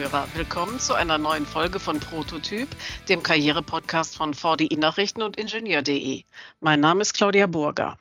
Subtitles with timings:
[0.00, 2.68] Zuhörer, willkommen zu einer neuen Folge von Prototyp,
[3.10, 6.24] dem Karrierepodcast von VDI Nachrichten und Ingenieur.de.
[6.60, 7.98] Mein Name ist Claudia Burger.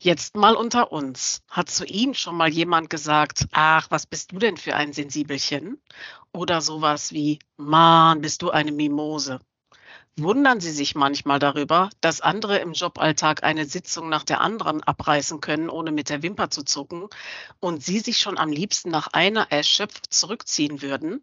[0.00, 1.42] Jetzt mal unter uns.
[1.48, 5.80] Hat zu Ihnen schon mal jemand gesagt, ach, was bist du denn für ein Sensibelchen?
[6.32, 9.38] Oder sowas wie, Mann, bist du eine Mimose?
[10.18, 15.40] Wundern Sie sich manchmal darüber, dass andere im Joballtag eine Sitzung nach der anderen abreißen
[15.42, 17.08] können, ohne mit der Wimper zu zucken,
[17.60, 21.22] und Sie sich schon am liebsten nach einer erschöpft zurückziehen würden?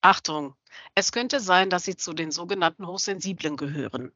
[0.00, 0.56] Achtung,
[0.96, 4.10] es könnte sein, dass Sie zu den sogenannten Hochsensiblen gehören.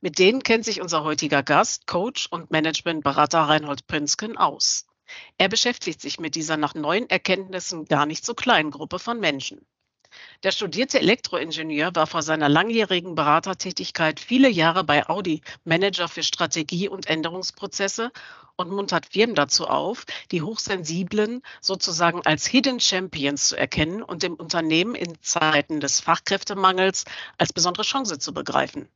[0.00, 4.86] Mit denen kennt sich unser heutiger Gast, Coach und Managementberater Reinhold Pönsken aus.
[5.36, 9.66] Er beschäftigt sich mit dieser nach neuen Erkenntnissen gar nicht so kleinen Gruppe von Menschen.
[10.42, 16.88] Der studierte Elektroingenieur war vor seiner langjährigen Beratertätigkeit viele Jahre bei Audi Manager für Strategie
[16.88, 18.10] und Änderungsprozesse
[18.56, 24.34] und muntert Firmen dazu auf, die Hochsensiblen sozusagen als Hidden Champions zu erkennen und dem
[24.34, 27.04] Unternehmen in Zeiten des Fachkräftemangels
[27.38, 28.88] als besondere Chance zu begreifen.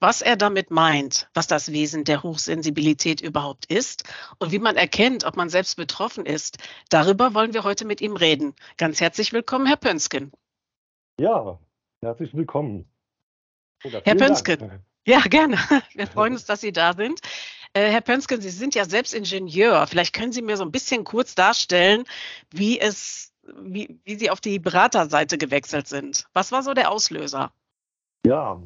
[0.00, 4.04] Was er damit meint, was das Wesen der Hochsensibilität überhaupt ist
[4.38, 8.16] und wie man erkennt, ob man selbst betroffen ist, darüber wollen wir heute mit ihm
[8.16, 8.54] reden.
[8.76, 10.32] Ganz herzlich willkommen, Herr Pönsken.
[11.20, 11.58] Ja,
[12.00, 12.88] herzlich willkommen.
[13.84, 14.58] Oder Herr Pönsken.
[14.58, 14.82] Dank.
[15.06, 15.56] Ja, gerne.
[15.94, 17.20] Wir freuen uns, dass Sie da sind.
[17.74, 19.86] Äh, Herr Pönsken, Sie sind ja selbst Ingenieur.
[19.86, 22.04] Vielleicht können Sie mir so ein bisschen kurz darstellen,
[22.50, 26.26] wie es, wie, wie Sie auf die Beraterseite gewechselt sind.
[26.32, 27.52] Was war so der Auslöser?
[28.24, 28.62] Ja,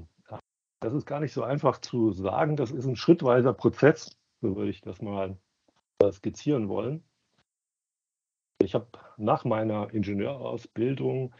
[0.80, 2.56] das ist gar nicht so einfach zu sagen.
[2.56, 5.36] Das ist ein schrittweiser Prozess, so würde ich das mal
[6.12, 7.02] skizzieren wollen.
[8.62, 8.86] Ich habe
[9.16, 11.34] nach meiner Ingenieurausbildung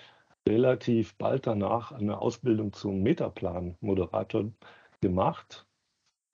[0.47, 4.53] relativ bald danach eine Ausbildung zum Metaplan-Moderator
[5.01, 5.67] gemacht.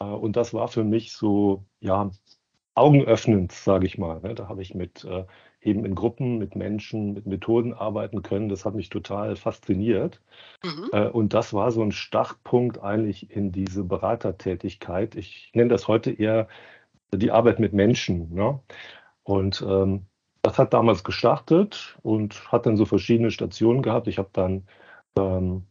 [0.00, 2.10] Äh, und das war für mich so, ja,
[2.74, 4.20] augenöffnend, sage ich mal.
[4.20, 4.34] Ne?
[4.34, 5.24] Da habe ich mit äh,
[5.60, 8.48] eben in Gruppen, mit Menschen, mit Methoden arbeiten können.
[8.48, 10.22] Das hat mich total fasziniert.
[10.64, 10.88] Mhm.
[10.92, 15.14] Äh, und das war so ein Startpunkt eigentlich in diese Beratertätigkeit.
[15.16, 16.48] Ich nenne das heute eher
[17.14, 18.32] die Arbeit mit Menschen.
[18.34, 18.60] Ne?
[19.22, 20.06] Und ähm,
[20.42, 24.08] das hat damals gestartet und hat dann so verschiedene Stationen gehabt.
[24.08, 24.66] Ich habe dann
[25.16, 25.64] ähm,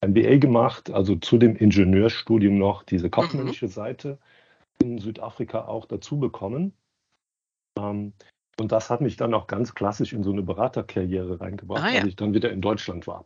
[0.00, 3.70] ein BA gemacht, also zu dem Ingenieurstudium noch diese kaufmännische mhm.
[3.70, 4.18] Seite
[4.82, 6.72] in Südafrika auch dazu bekommen.
[7.78, 8.12] Ähm,
[8.60, 12.00] und das hat mich dann auch ganz klassisch in so eine Beraterkarriere reingebracht, ah, ja.
[12.00, 13.24] als ich dann wieder in Deutschland war.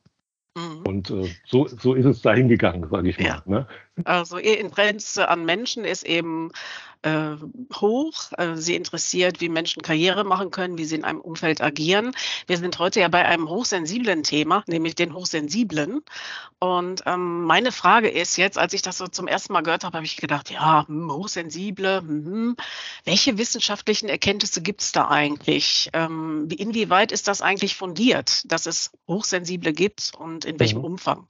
[0.57, 0.83] Mhm.
[0.87, 3.27] Und äh, so, so ist es dahin gegangen, sage ich mal.
[3.27, 3.43] Ja.
[3.47, 3.67] Ne?
[4.05, 6.51] Also Ihr Interesse an Menschen ist eben
[7.03, 7.37] äh,
[7.75, 8.33] hoch.
[8.39, 12.13] Äh, sie interessiert, wie Menschen Karriere machen können, wie sie in einem Umfeld agieren.
[12.47, 16.03] Wir sind heute ja bei einem hochsensiblen Thema, nämlich den Hochsensiblen.
[16.59, 19.97] Und ähm, meine Frage ist jetzt, als ich das so zum ersten Mal gehört habe,
[19.97, 22.57] habe ich gedacht, ja, hm, Hochsensible, hm,
[23.05, 25.91] welche wissenschaftlichen Erkenntnisse gibt es da eigentlich?
[25.93, 30.85] Ähm, inwieweit ist das eigentlich fundiert, dass es Hochsensible gibt und in welchem mhm.
[30.85, 31.27] Umfang?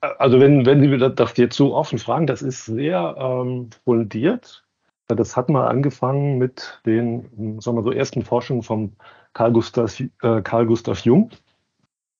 [0.00, 4.65] Also wenn, wenn Sie das jetzt so offen fragen, das ist sehr ähm, fundiert.
[5.08, 8.96] Das hat mal angefangen mit den sagen wir so, ersten Forschungen von
[9.34, 11.30] Carl Gustav, äh, Carl Gustav Jung.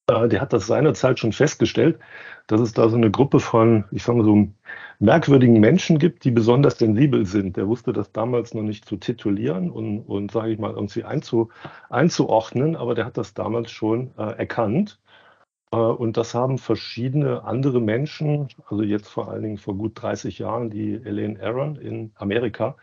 [0.08, 1.98] Äh, der hat das seinerzeit schon festgestellt,
[2.47, 4.48] dass es da so eine Gruppe von, ich sage mal so,
[5.00, 7.56] merkwürdigen Menschen gibt, die besonders sensibel sind.
[7.56, 11.50] Der wusste das damals noch nicht zu titulieren und, und sage ich mal, irgendwie einzu,
[11.91, 15.00] einzuordnen, aber der hat das damals schon äh, erkannt.
[15.72, 20.38] Äh, und das haben verschiedene andere Menschen, also jetzt vor allen Dingen vor gut 30
[20.38, 22.77] Jahren, die Elaine Aron in Amerika,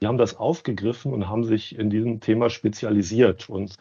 [0.00, 3.76] die haben das aufgegriffen und haben sich in diesem Thema spezialisiert und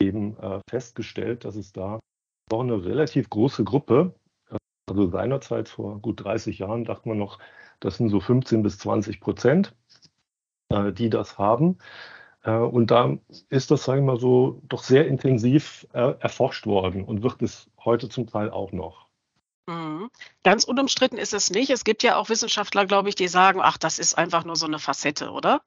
[0.00, 2.00] eben äh, festgestellt, dass es da
[2.50, 4.14] auch eine relativ große Gruppe,
[4.88, 7.38] also seinerzeit vor gut 30 Jahren dachte man noch,
[7.80, 9.74] das sind so 15 bis 20 Prozent,
[10.70, 11.78] äh, die das haben.
[12.46, 13.16] Und da
[13.48, 18.08] ist das, sagen wir mal so, doch sehr intensiv erforscht worden und wird es heute
[18.08, 19.06] zum Teil auch noch.
[19.68, 20.10] Mhm.
[20.44, 21.70] Ganz unumstritten ist es nicht.
[21.70, 24.66] Es gibt ja auch Wissenschaftler, glaube ich, die sagen, ach, das ist einfach nur so
[24.66, 25.62] eine Facette, oder?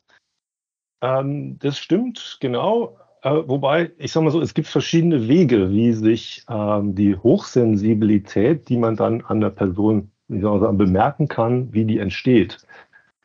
[1.01, 2.97] Ähm, das stimmt, genau.
[3.21, 8.69] Äh, wobei, ich sage mal so, es gibt verschiedene Wege, wie sich ähm, die Hochsensibilität,
[8.69, 12.65] die man dann an der Person man sagen, bemerken kann, wie die entsteht.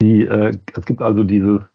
[0.01, 1.69] Die, äh, es gibt also diese,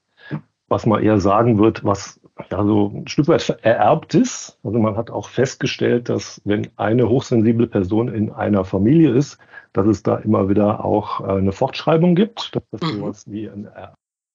[0.70, 2.20] was man eher sagen wird, was
[2.50, 4.58] ja so ein Stück weit ererbt ist.
[4.64, 9.38] Also man hat auch festgestellt, dass wenn eine hochsensible Person in einer Familie ist,
[9.74, 13.00] dass es da immer wieder auch äh, eine Fortschreibung gibt, dass das mhm.
[13.00, 13.68] sowas wie ein,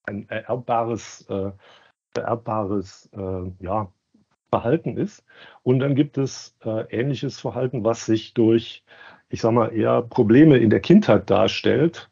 [0.03, 1.51] ein ererbbares, äh,
[2.15, 3.87] ererbbares äh, ja,
[4.49, 5.23] Verhalten ist.
[5.63, 8.83] Und dann gibt es äh, ähnliches Verhalten, was sich durch,
[9.29, 12.09] ich sage mal, eher Probleme in der Kindheit darstellt,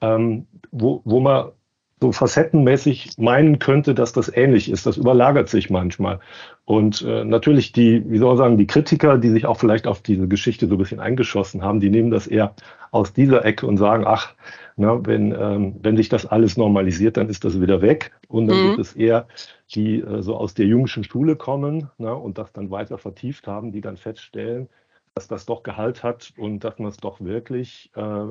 [0.00, 1.52] ähm, wo, wo man
[2.00, 4.84] so facettenmäßig meinen könnte, dass das ähnlich ist.
[4.86, 6.20] Das überlagert sich manchmal.
[6.64, 10.02] Und äh, natürlich die, wie soll man sagen, die Kritiker, die sich auch vielleicht auf
[10.02, 12.54] diese Geschichte so ein bisschen eingeschossen haben, die nehmen das eher
[12.90, 14.34] aus dieser Ecke und sagen, ach,
[14.76, 18.12] na, wenn, ähm, wenn sich das alles normalisiert, dann ist das wieder weg.
[18.28, 18.68] Und dann mhm.
[18.70, 19.26] gibt es eher
[19.74, 23.72] die äh, so aus der jüngischen Schule kommen na, und das dann weiter vertieft haben,
[23.72, 24.68] die dann feststellen,
[25.14, 28.24] dass das doch Gehalt hat und dass man es doch wirklich äh,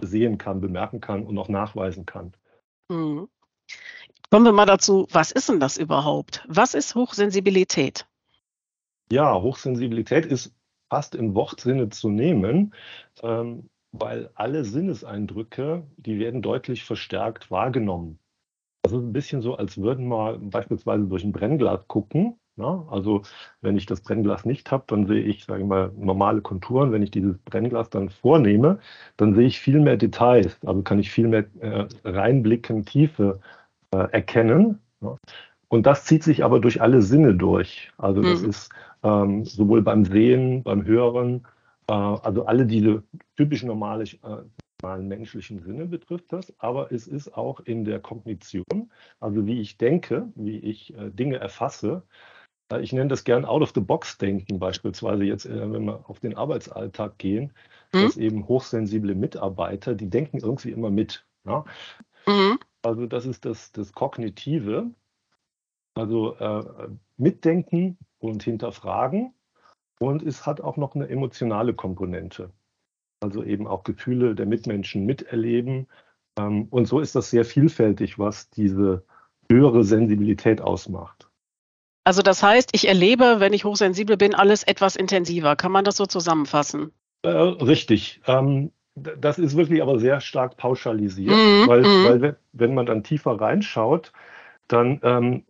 [0.00, 2.32] sehen kann, bemerken kann und auch nachweisen kann.
[2.90, 3.28] Mhm.
[4.30, 6.44] Kommen wir mal dazu, was ist denn das überhaupt?
[6.48, 8.06] Was ist Hochsensibilität?
[9.12, 10.52] Ja, Hochsensibilität ist
[10.88, 12.74] fast im Wortsinne zu nehmen,
[13.22, 18.18] ähm, weil alle Sinneseindrücke, die werden deutlich verstärkt wahrgenommen.
[18.82, 22.38] Das ist ein bisschen so, als würden wir beispielsweise durch ein Brennglas gucken.
[22.60, 22.84] Ja?
[22.90, 23.22] Also
[23.60, 26.92] wenn ich das Brennglas nicht habe, dann sehe ich, sage ich mal, normale Konturen.
[26.92, 28.78] Wenn ich dieses Brennglas dann vornehme,
[29.16, 30.58] dann sehe ich viel mehr Details.
[30.64, 33.40] Also kann ich viel mehr äh, reinblicken, Tiefe
[33.92, 34.78] äh, erkennen.
[35.00, 35.16] Ja?
[35.68, 37.92] Und das zieht sich aber durch alle Sinne durch.
[37.96, 38.48] Also das mhm.
[38.50, 38.70] ist
[39.02, 41.46] ähm, sowohl beim Sehen, beim Hören,
[41.88, 43.02] äh, also alle diese
[43.36, 44.42] typisch normale, äh,
[44.82, 48.90] normalen menschlichen Sinne betrifft das, aber es ist auch in der Kognition,
[49.20, 52.02] also wie ich denke, wie ich äh, Dinge erfasse.
[52.70, 57.52] Äh, ich nenne das gern Out-of-the-Box-Denken, beispielsweise jetzt, äh, wenn wir auf den Arbeitsalltag gehen,
[57.92, 58.02] mhm.
[58.02, 61.24] dass eben hochsensible Mitarbeiter, die denken irgendwie immer mit.
[61.44, 61.64] Ja?
[62.26, 62.58] Mhm.
[62.82, 64.90] Also das ist das, das Kognitive,
[65.94, 69.34] also äh, mitdenken und hinterfragen.
[69.98, 72.50] Und es hat auch noch eine emotionale Komponente.
[73.20, 75.88] Also eben auch Gefühle der Mitmenschen miterleben.
[76.38, 79.04] Ähm, und so ist das sehr vielfältig, was diese
[79.50, 81.29] höhere Sensibilität ausmacht.
[82.04, 85.56] Also das heißt, ich erlebe, wenn ich hochsensibel bin, alles etwas intensiver.
[85.56, 86.92] Kann man das so zusammenfassen?
[87.22, 88.20] Äh, richtig.
[88.26, 92.04] Ähm, das ist wirklich aber sehr stark pauschalisiert, mm, weil, mm.
[92.04, 94.12] weil, wenn man dann tiefer reinschaut,
[94.68, 95.44] dann ähm,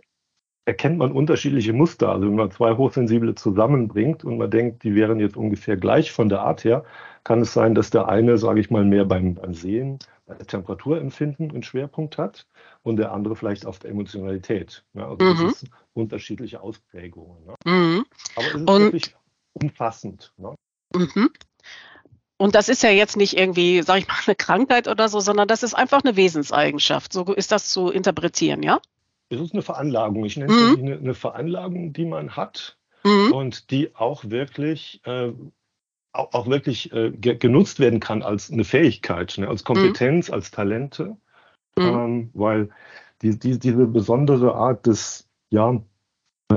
[0.70, 2.11] erkennt man unterschiedliche Muster.
[2.11, 6.28] Also wenn man zwei Hochsensible zusammenbringt und man denkt, die wären jetzt ungefähr gleich von
[6.28, 6.84] der Art her,
[7.25, 10.46] kann es sein, dass der eine, sage ich mal, mehr beim, beim Sehen, bei der
[10.46, 12.46] Temperaturempfinden einen Schwerpunkt hat
[12.84, 14.84] und der andere vielleicht auf der Emotionalität.
[14.94, 15.46] Ja, also mhm.
[15.49, 17.44] das sind unterschiedliche Ausprägungen.
[17.46, 17.55] Ne?
[17.64, 18.05] Mhm.
[18.37, 19.17] Aber es ist und, wirklich
[19.55, 20.32] umfassend.
[20.37, 20.55] Ne?
[20.94, 21.31] Mhm.
[22.37, 25.49] Und das ist ja jetzt nicht irgendwie, sage ich mal, eine Krankheit oder so, sondern
[25.49, 27.12] das ist einfach eine Wesenseigenschaft.
[27.12, 28.81] So ist das zu interpretieren, ja?
[29.31, 30.25] Es ist eine Veranlagung.
[30.25, 30.85] Ich nenne es mhm.
[30.85, 33.32] eine, eine, Veranlagung, die man hat mhm.
[33.32, 35.32] und die auch wirklich, äh,
[36.12, 39.49] auch, auch, wirklich äh, ge genutzt werden kann als eine Fähigkeit, ne?
[39.49, 40.35] als Kompetenz, mhm.
[40.35, 41.17] als Talente,
[41.77, 41.82] mhm.
[41.82, 42.69] ähm, weil
[43.23, 45.81] die, die, diese besondere Art des, ja,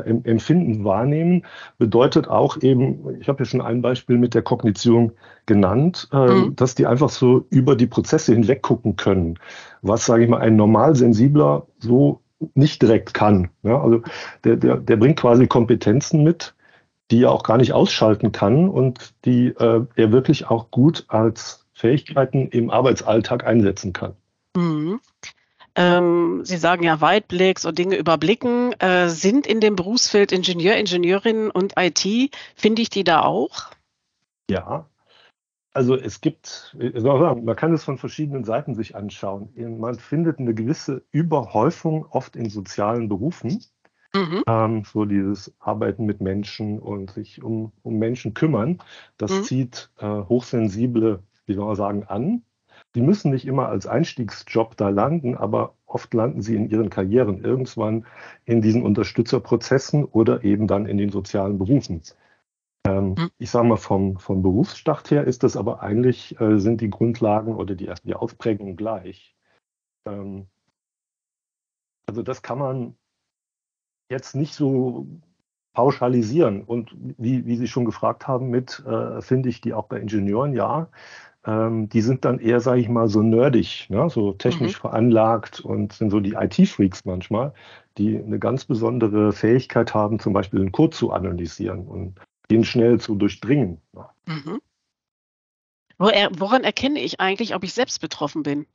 [0.02, 1.46] Empfinden wahrnehmen
[1.78, 5.12] bedeutet auch eben, ich habe ja schon ein Beispiel mit der Kognition
[5.46, 6.56] genannt, äh, mhm.
[6.56, 9.38] dass die einfach so über die Prozesse hinweg gucken können,
[9.84, 12.23] was, sage ich mal, ein normal sensibler so
[12.54, 13.50] nicht direkt kann.
[13.64, 14.02] Ja, also
[14.44, 16.56] der, der, der bringt quasi Kompetenzen mit,
[17.12, 21.66] die er auch gar nicht ausschalten kann und die äh, er wirklich auch gut als
[21.74, 24.16] Fähigkeiten im Arbeitsalltag einsetzen kann.
[24.56, 25.00] Mhm.
[25.76, 28.74] Ähm, Sie sagen ja Weitblick, so Dinge überblicken.
[28.80, 33.72] Äh, sind in dem Berufsfeld Ingenieur, Ingenieurinnen und IT, finde ich die da auch?
[34.50, 34.86] Ja,
[35.74, 39.50] also es gibt, man kann es von verschiedenen Seiten sich anschauen.
[39.80, 43.64] Man findet eine gewisse Überhäufung oft in sozialen Berufen.
[44.16, 44.44] Mhm.
[44.46, 48.78] Ähm, so dieses Arbeiten mit Menschen und sich um, um Menschen kümmern,
[49.18, 49.44] das mhm.
[49.44, 52.44] zieht äh, hochsensible, wie soll man sagen, an.
[52.94, 57.44] Sie müssen nicht immer als Einstiegsjob da landen, aber oft landen sie in ihren Karrieren
[57.44, 58.06] irgendwann
[58.46, 62.04] in diesen Unterstützerprozessen oder eben dann in den sozialen Berufen.
[62.86, 63.30] Ähm, hm.
[63.38, 67.56] Ich sage mal, vom, vom Berufsstart her ist das aber eigentlich, äh, sind die Grundlagen
[67.56, 69.36] oder die, die Ausprägungen gleich.
[70.06, 70.48] Ähm,
[72.06, 72.96] also das kann man
[74.10, 75.08] jetzt nicht so
[75.74, 76.64] pauschalisieren.
[76.64, 80.54] Und wie, wie Sie schon gefragt haben, mit äh, finde ich die auch bei Ingenieuren,
[80.54, 80.90] ja
[81.46, 84.10] ähm, die sind dann eher, sage ich mal, so nerdig, ne?
[84.10, 84.82] so technisch mhm.
[84.82, 87.54] veranlagt und sind so die IT-Freaks manchmal,
[87.98, 92.20] die eine ganz besondere Fähigkeit haben, zum Beispiel einen Code zu analysieren und
[92.54, 93.82] den schnell zu durchdringen.
[94.26, 94.62] Mhm.
[95.98, 98.68] Woran erkenne ich eigentlich, ob ich selbst betroffen bin?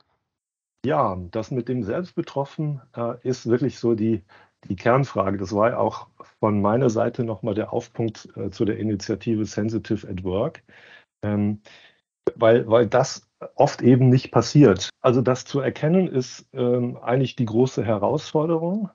[0.85, 4.23] Ja, das mit dem Selbstbetroffen äh, ist wirklich so die,
[4.69, 5.37] die Kernfrage.
[5.37, 6.07] Das war ja auch
[6.39, 10.63] von meiner Seite nochmal der Aufpunkt äh, zu der Initiative Sensitive at Work.
[11.21, 11.61] Ähm,
[12.35, 14.89] weil, weil das oft eben nicht passiert.
[15.01, 18.89] Also das zu erkennen ist ähm, eigentlich die große Herausforderung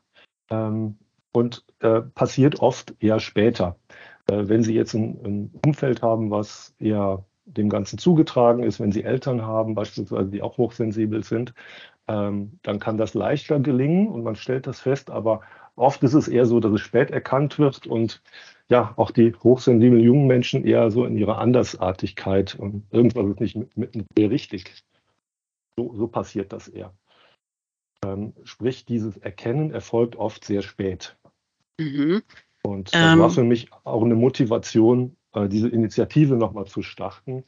[0.50, 0.98] ähm,
[1.32, 3.76] und äh, passiert oft eher später.
[4.30, 8.92] Äh, wenn Sie jetzt ein, ein, Umfeld haben, was eher dem Ganzen zugetragen ist, wenn
[8.92, 11.54] Sie Eltern haben, beispielsweise, die auch hochsensibel sind,
[12.08, 15.42] ähm, dann kann das leichter gelingen und man stellt das fest, aber
[15.76, 18.22] oft ist es eher so, dass es spät erkannt wird und
[18.68, 23.56] ja, auch die hochsensiblen jungen Menschen eher so in ihrer Andersartigkeit und irgendwas ist nicht
[23.56, 24.84] mit, mit, mit richtig.
[25.76, 26.94] So, so passiert das eher.
[28.04, 31.16] Ähm, sprich, dieses Erkennen erfolgt oft sehr spät.
[31.78, 32.22] Mhm.
[32.66, 37.44] Und das ähm, war für mich auch eine Motivation, äh, diese Initiative nochmal zu starten,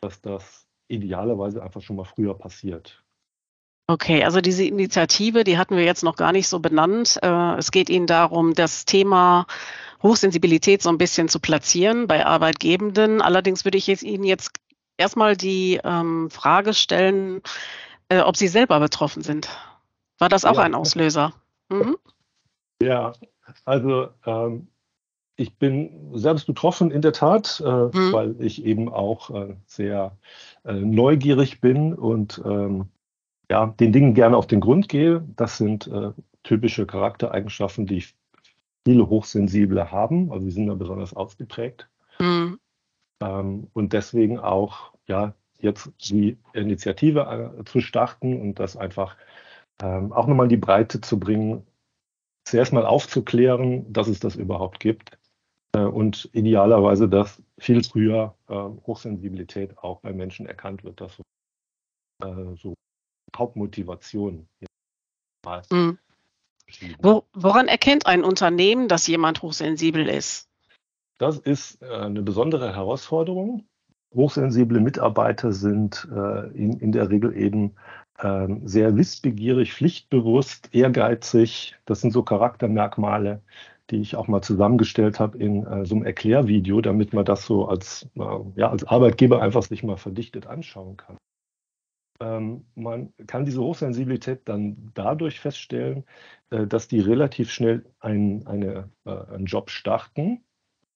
[0.00, 3.02] dass das idealerweise einfach schon mal früher passiert.
[3.88, 7.18] Okay, also diese Initiative, die hatten wir jetzt noch gar nicht so benannt.
[7.22, 9.46] Äh, es geht Ihnen darum, das Thema
[10.02, 13.20] Hochsensibilität so ein bisschen zu platzieren bei Arbeitgebenden.
[13.20, 14.52] Allerdings würde ich jetzt Ihnen jetzt
[14.96, 17.42] erstmal die ähm, Frage stellen,
[18.08, 19.48] äh, ob Sie selber betroffen sind.
[20.18, 20.62] War das auch ja.
[20.62, 21.32] ein Auslöser?
[21.68, 21.96] Mhm.
[22.80, 23.12] Ja,
[23.64, 24.68] also ähm,
[25.36, 28.12] ich bin selbst betroffen in der Tat, äh, mhm.
[28.12, 30.16] weil ich eben auch äh, sehr
[30.64, 32.86] äh, neugierig bin und ähm,
[33.50, 35.24] ja, den Dingen gerne auf den Grund gehe.
[35.36, 38.04] Das sind äh, typische Charaktereigenschaften, die
[38.86, 40.30] viele Hochsensible haben.
[40.30, 41.88] Also sie sind da besonders ausgeprägt.
[42.18, 42.58] Mhm.
[43.22, 49.16] Ähm, und deswegen auch ja jetzt die Initiative äh, zu starten und das einfach
[49.82, 51.66] ähm, auch nochmal in die Breite zu bringen,
[52.44, 55.18] zuerst mal aufzuklären, dass es das überhaupt gibt
[55.72, 61.00] äh, und idealerweise, dass viel früher äh, Hochsensibilität auch bei Menschen erkannt wird.
[61.00, 61.22] Das so,
[62.26, 62.74] äh, so
[63.36, 64.48] Hauptmotivation.
[65.70, 65.98] Mhm.
[67.00, 70.48] Wo, woran erkennt ein Unternehmen, dass jemand hochsensibel ist?
[71.18, 73.66] Das ist äh, eine besondere Herausforderung.
[74.12, 76.04] Hochsensible Mitarbeiter sind
[76.52, 77.76] in, in der Regel eben ähm,
[78.64, 81.76] sehr wissbegierig, pflichtbewusst, ehrgeizig.
[81.86, 83.42] Das sind so Charaktermerkmale,
[83.90, 87.66] die ich auch mal zusammengestellt habe in äh, so einem Erklärvideo, damit man das so
[87.66, 88.20] als, äh,
[88.56, 91.16] ja, als Arbeitgeber einfach sich mal verdichtet anschauen kann.
[92.20, 96.04] Ähm, man kann diese Hochsensibilität dann dadurch feststellen,
[96.50, 100.44] äh, dass die relativ schnell ein, eine, äh, einen Job starten,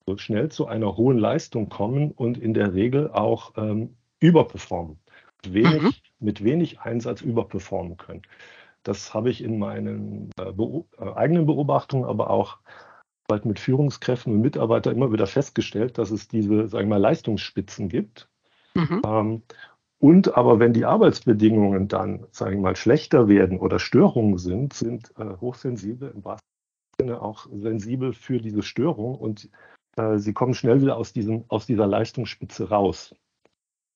[0.07, 4.99] so schnell zu einer hohen Leistung kommen und in der Regel auch ähm, überperformen
[5.47, 5.93] wenig, mhm.
[6.25, 8.23] Mit wenig Einsatz überperformen können.
[8.83, 12.59] Das habe ich in meinen äh, äh, eigenen Beobachtungen, aber auch
[13.27, 17.89] bald mit Führungskräften und Mitarbeitern immer wieder festgestellt, dass es diese, sagen wir mal, Leistungsspitzen
[17.89, 18.29] gibt.
[18.75, 19.03] Mhm.
[19.07, 19.43] Ähm,
[19.99, 25.15] und aber wenn die Arbeitsbedingungen dann, sagen wir mal, schlechter werden oder Störungen sind, sind
[25.17, 26.49] äh, hochsensibel im wahrsten
[27.01, 29.49] Sinne auch sensibel für diese Störung und
[29.97, 33.15] äh, sie kommen schnell wieder aus, diesem, aus dieser Leistungsspitze raus.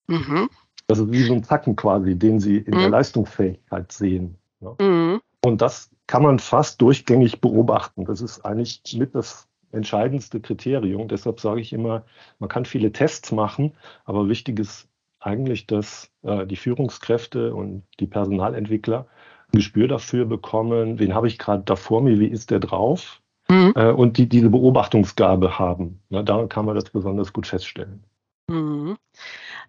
[0.07, 0.49] Mhm.
[0.88, 2.78] Das ist wie so ein Zacken quasi, den Sie in mhm.
[2.78, 4.37] der Leistungsfähigkeit sehen.
[4.61, 4.75] Ja.
[4.80, 5.21] Mhm.
[5.45, 8.04] Und das kann man fast durchgängig beobachten.
[8.07, 11.07] Das ist eigentlich mit das entscheidendste Kriterium.
[11.09, 12.04] Deshalb sage ich immer,
[12.38, 14.88] man kann viele Tests machen, aber wichtig ist
[15.21, 19.07] eigentlich, dass äh, die Führungskräfte und die Personalentwickler
[19.52, 23.21] ein Gespür dafür bekommen, wen habe ich gerade da vor mir, wie ist der drauf?
[23.50, 23.73] Mhm.
[23.76, 26.00] Äh, und die diese Beobachtungsgabe haben.
[26.09, 28.04] Ja, da kann man das besonders gut feststellen.
[28.49, 28.97] Mhm.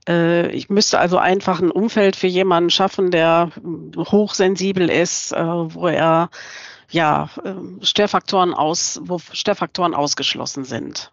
[0.07, 3.51] Äh, ich müsste also einfach ein Umfeld für jemanden schaffen, der
[3.97, 6.29] hochsensibel ist, äh, wo er
[6.89, 11.11] ja ähm, Störfaktoren aus, wo Störfaktoren ausgeschlossen sind.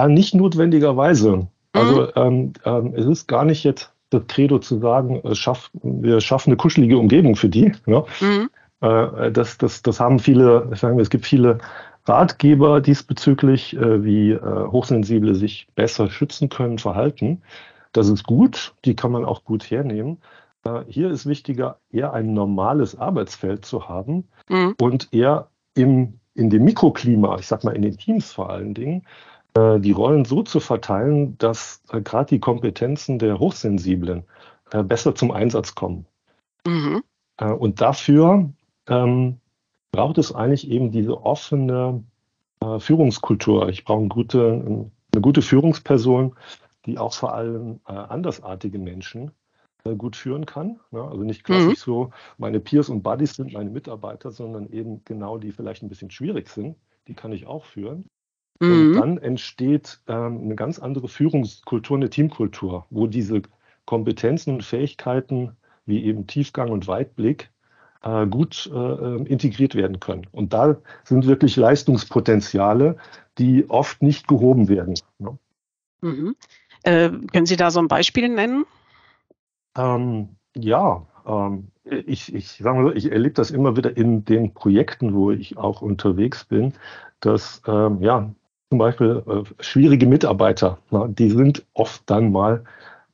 [0.00, 1.48] Ja, nicht notwendigerweise.
[1.72, 2.12] Also mhm.
[2.16, 6.50] ähm, ähm, es ist gar nicht jetzt das Credo zu sagen, äh, schaff, wir schaffen
[6.50, 7.72] eine kuschelige Umgebung für die.
[7.86, 8.04] Ja?
[8.20, 8.50] Mhm.
[8.80, 11.58] Äh, das, das, das haben viele, sagen wir, es gibt viele
[12.08, 17.42] Ratgeber diesbezüglich, äh, wie äh, Hochsensible sich besser schützen können, verhalten.
[17.92, 20.18] Das ist gut, die kann man auch gut hernehmen.
[20.64, 24.74] Äh, hier ist wichtiger, eher ein normales Arbeitsfeld zu haben mhm.
[24.80, 29.04] und eher im, in dem Mikroklima, ich sag mal in den Teams vor allen Dingen,
[29.54, 34.24] äh, die Rollen so zu verteilen, dass äh, gerade die Kompetenzen der Hochsensiblen
[34.84, 36.04] besser zum Einsatz kommen.
[36.66, 37.02] Mhm.
[37.38, 38.50] Und dafür
[38.86, 39.40] ähm,
[39.90, 42.04] braucht es eigentlich eben diese offene
[42.78, 43.68] Führungskultur.
[43.68, 46.34] Ich brauche eine gute, eine gute Führungsperson,
[46.86, 49.30] die auch vor allem äh, andersartige Menschen
[49.84, 50.80] äh, gut führen kann.
[50.90, 51.02] Ne?
[51.02, 51.92] Also nicht klassisch mhm.
[51.92, 56.10] so, meine Peers und Buddies sind meine Mitarbeiter, sondern eben genau die vielleicht ein bisschen
[56.10, 56.76] schwierig sind,
[57.06, 58.06] die kann ich auch führen.
[58.60, 58.70] Mhm.
[58.70, 63.42] Und dann entsteht ähm, eine ganz andere Führungskultur, eine Teamkultur, wo diese
[63.84, 67.50] Kompetenzen und Fähigkeiten wie eben Tiefgang und Weitblick
[68.02, 70.26] äh, gut äh, integriert werden können.
[70.32, 72.96] Und da sind wirklich Leistungspotenziale,
[73.38, 74.94] die oft nicht gehoben werden.
[75.18, 75.38] Ne?
[76.00, 76.36] Mhm.
[76.84, 78.64] Äh, können Sie da so ein Beispiel nennen?
[79.76, 85.30] Ähm, ja, ähm, ich, ich so, ich erlebe das immer wieder in den Projekten, wo
[85.30, 86.74] ich auch unterwegs bin,
[87.20, 88.30] dass ähm, ja
[88.70, 92.64] zum Beispiel äh, schwierige Mitarbeiter, na, die sind oft dann mal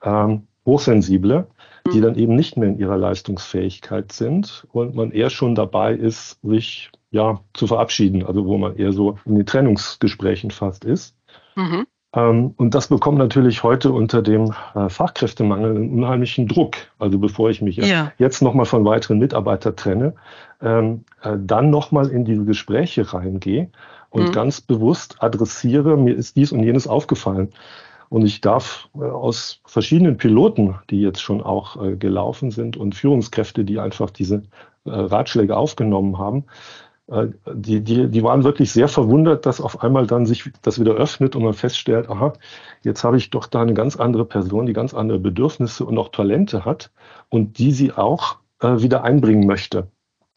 [0.03, 1.47] ähm, hochsensible.
[1.93, 6.38] Die dann eben nicht mehr in ihrer Leistungsfähigkeit sind und man eher schon dabei ist,
[6.43, 11.14] sich ja zu verabschieden, also wo man eher so in den Trennungsgesprächen fast ist.
[11.57, 11.87] Mhm.
[12.14, 16.76] Ähm, und das bekommt natürlich heute unter dem äh, Fachkräftemangel einen unheimlichen Druck.
[16.99, 18.12] Also bevor ich mich ja.
[18.19, 20.14] jetzt nochmal von weiteren Mitarbeitern trenne,
[20.62, 23.71] ähm, äh, dann nochmal in diese Gespräche reingehe
[24.11, 24.33] und mhm.
[24.33, 27.53] ganz bewusst adressiere, mir ist dies und jenes aufgefallen.
[28.08, 32.94] Und ich darf äh, aus verschiedenen Piloten, die jetzt schon auch äh, gelaufen sind und
[32.94, 34.42] Führungskräfte, die einfach diese
[34.84, 36.44] äh, Ratschläge aufgenommen haben,
[37.06, 41.37] die, die, die waren wirklich sehr verwundert, dass auf einmal dann sich das wieder öffnet
[41.37, 42.32] und man feststellt, aha,
[42.82, 46.08] jetzt habe ich doch da eine ganz andere Person, die ganz andere Bedürfnisse und auch
[46.08, 46.90] Talente hat
[47.28, 49.88] und die sie auch äh, wieder einbringen möchte.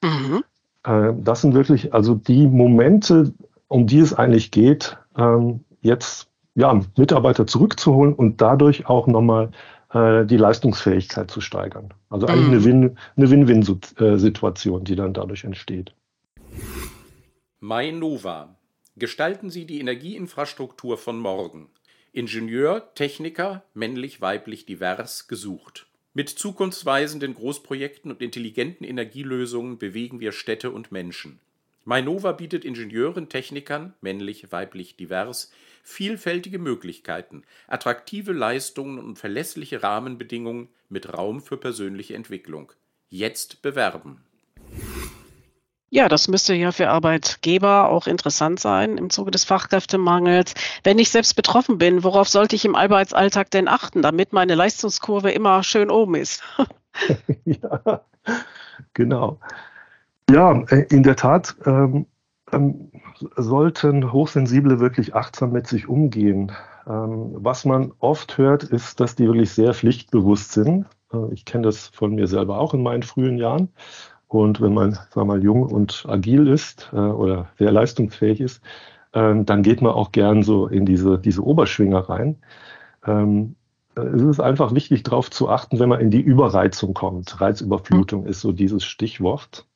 [0.04, 0.44] Mhm.
[0.84, 3.34] Äh, das sind wirklich also die Momente,
[3.68, 9.52] um die es eigentlich geht, ähm, jetzt ja, Mitarbeiter zurückzuholen und dadurch auch nochmal
[9.94, 11.94] äh, die Leistungsfähigkeit zu steigern.
[12.10, 12.98] Also eigentlich mhm.
[13.16, 15.94] eine Win-Win-Situation, die dann dadurch entsteht.
[17.60, 18.56] MyNova.
[18.96, 21.70] Gestalten Sie die Energieinfrastruktur von morgen.
[22.12, 25.86] Ingenieur, Techniker, männlich, weiblich, divers, gesucht.
[26.16, 31.40] Mit zukunftsweisenden Großprojekten und intelligenten Energielösungen bewegen wir Städte und Menschen.
[31.86, 35.52] MyNova bietet Ingenieuren, Technikern, männlich, weiblich, divers,
[35.88, 42.74] vielfältige Möglichkeiten, attraktive Leistungen und verlässliche Rahmenbedingungen mit Raum für persönliche Entwicklung.
[43.10, 44.22] Jetzt bewerben.
[45.90, 50.54] Ja, das müsste ja für Arbeitgeber auch interessant sein im Zuge des Fachkräftemangels.
[50.84, 55.32] Wenn ich selbst betroffen bin, worauf sollte ich im Arbeitsalltag denn achten, damit meine Leistungskurve
[55.32, 56.44] immer schön oben ist?
[57.46, 58.02] ja,
[58.94, 59.40] genau.
[60.30, 62.06] Ja, äh, in der Tat ähm,
[62.52, 62.92] ähm,
[63.36, 66.52] sollten Hochsensible wirklich achtsam mit sich umgehen.
[66.88, 70.86] Ähm, was man oft hört, ist, dass die wirklich sehr pflichtbewusst sind.
[71.14, 73.70] Äh, ich kenne das von mir selber auch in meinen frühen Jahren.
[74.28, 78.62] Und wenn man, sagen wir mal, jung und agil ist äh, oder sehr leistungsfähig ist,
[79.14, 82.38] äh, dann geht man auch gern so in diese, diese Oberschwinger rein.
[83.06, 83.56] Ähm,
[83.96, 87.40] äh, es ist einfach wichtig, darauf zu achten, wenn man in die Überreizung kommt.
[87.40, 88.28] Reizüberflutung mhm.
[88.28, 89.67] ist so dieses Stichwort.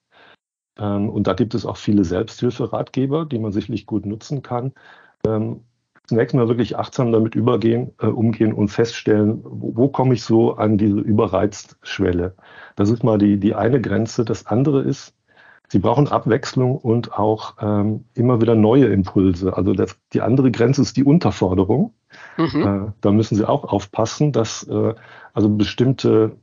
[0.77, 4.73] Ähm, und da gibt es auch viele Selbsthilferatgeber, die man sicherlich gut nutzen kann.
[5.25, 5.61] Ähm,
[6.05, 10.55] zunächst mal wirklich achtsam damit übergehen, äh, umgehen und feststellen, wo, wo komme ich so
[10.55, 12.35] an diese Überreizschwelle.
[12.75, 14.25] Das ist mal die, die eine Grenze.
[14.25, 15.13] Das andere ist,
[15.71, 19.55] Sie brauchen Abwechslung und auch ähm, immer wieder neue Impulse.
[19.55, 21.93] Also das, die andere Grenze ist die Unterforderung.
[22.35, 22.61] Mhm.
[22.61, 24.93] Äh, da müssen Sie auch aufpassen, dass äh,
[25.33, 26.35] also bestimmte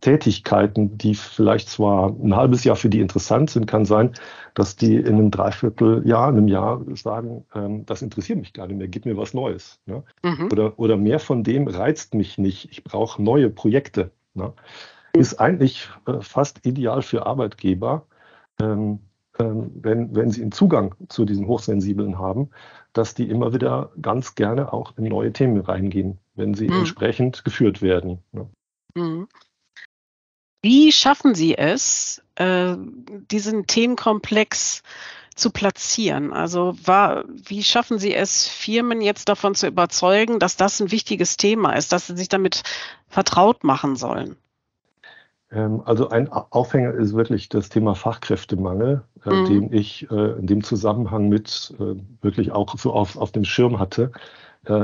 [0.00, 4.12] Tätigkeiten, die vielleicht zwar ein halbes Jahr für die interessant sind, kann sein,
[4.54, 8.76] dass die in einem Dreivierteljahr, in einem Jahr sagen, ähm, das interessiert mich gar nicht
[8.76, 9.80] mehr, gib mir was Neues.
[9.86, 10.04] Ne?
[10.22, 10.48] Mhm.
[10.52, 14.12] Oder, oder mehr von dem reizt mich nicht, ich brauche neue Projekte.
[14.34, 14.52] Ne?
[15.14, 18.06] Ist eigentlich äh, fast ideal für Arbeitgeber,
[18.60, 19.00] ähm,
[19.38, 22.50] ähm, wenn, wenn sie einen Zugang zu diesen Hochsensiblen haben,
[22.92, 26.78] dass die immer wieder ganz gerne auch in neue Themen reingehen, wenn sie mhm.
[26.78, 28.18] entsprechend geführt werden.
[28.32, 28.48] Ne?
[28.94, 29.28] Mhm.
[30.62, 32.76] Wie schaffen Sie es, äh,
[33.30, 34.82] diesen Themenkomplex
[35.34, 36.32] zu platzieren?
[36.32, 41.36] Also war, wie schaffen Sie es, Firmen jetzt davon zu überzeugen, dass das ein wichtiges
[41.36, 42.62] Thema ist, dass sie sich damit
[43.08, 44.36] vertraut machen sollen?
[45.50, 49.46] Ähm, also ein Aufhänger ist wirklich das Thema Fachkräftemangel, äh, mhm.
[49.46, 51.74] den ich äh, in dem Zusammenhang mit
[52.22, 54.12] wirklich auch so auf, auf dem Schirm hatte.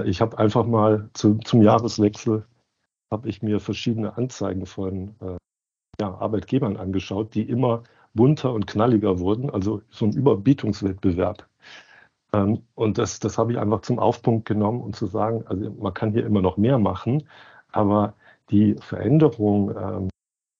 [0.05, 2.47] Ich habe einfach mal zu, zum Jahreswechsel
[3.11, 5.17] habe ich mir verschiedene Anzeigen von
[6.03, 7.85] ja, Arbeitgebern angeschaut, die immer
[8.15, 11.47] bunter und knalliger wurden, also so ein Überbietungswettbewerb.
[12.33, 15.95] Ähm, und das, das habe ich einfach zum Aufpunkt genommen um zu sagen, also man
[15.95, 17.25] kann hier immer noch mehr machen,
[17.71, 18.15] aber
[18.51, 20.09] die Veränderung ähm,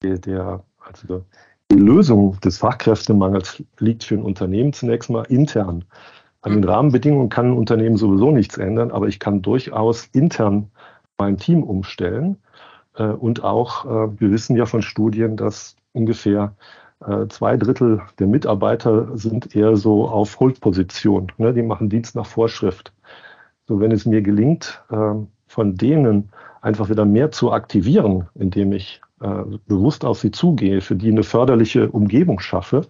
[0.03, 1.25] der, der, also
[1.71, 5.85] die Lösung des Fachkräftemangels liegt für ein Unternehmen zunächst mal intern.
[6.43, 10.71] An den Rahmenbedingungen kann ein Unternehmen sowieso nichts ändern, aber ich kann durchaus intern
[11.19, 12.37] mein Team umstellen
[13.01, 16.55] und auch, äh, wir wissen ja von Studien, dass ungefähr
[17.07, 21.33] äh, zwei Drittel der Mitarbeiter sind eher so auf Holdposition.
[21.39, 21.53] Ne?
[21.55, 22.93] Die machen Dienst nach Vorschrift.
[23.69, 24.83] So, wenn es mir gelingt,
[25.47, 26.31] von denen
[26.63, 29.01] einfach wieder mehr zu aktivieren, indem ich
[29.69, 32.87] bewusst auf sie zugehe, für die eine förderliche Umgebung schaffe